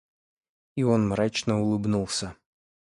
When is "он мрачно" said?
0.81-1.61